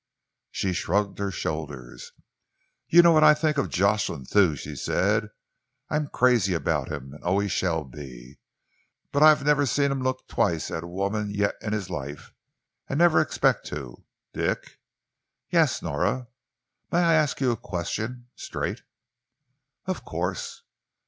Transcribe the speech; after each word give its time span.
She 0.49 0.73
shrugged 0.73 1.19
her 1.19 1.29
shoulders. 1.29 2.11
"You 2.87 3.03
know 3.03 3.11
what 3.11 3.23
I 3.23 3.35
think 3.35 3.59
of 3.59 3.69
Jocelyn 3.69 4.25
Thew," 4.25 4.55
she 4.55 4.75
said. 4.75 5.29
"I'm 5.91 6.07
crazy 6.07 6.55
about 6.55 6.91
him, 6.91 7.13
and 7.13 7.23
always 7.23 7.51
shall 7.51 7.83
be, 7.83 8.39
but 9.11 9.21
I've 9.21 9.45
never 9.45 9.67
seen 9.67 9.91
him 9.91 10.01
look 10.01 10.27
twice 10.27 10.71
at 10.71 10.83
a 10.83 10.87
woman 10.87 11.35
yet 11.35 11.53
in 11.61 11.71
his 11.73 11.91
life, 11.91 12.33
and 12.89 12.97
never 12.97 13.21
expect 13.21 13.67
to. 13.67 14.03
Dick!" 14.33 14.79
"Yes, 15.51 15.83
Nora?" 15.83 16.29
"May 16.91 17.03
I 17.03 17.13
ask 17.13 17.39
you 17.39 17.51
a 17.51 17.55
question 17.55 18.25
straight?" 18.35 18.81
"Of 19.85 20.03
course!" 20.03 20.63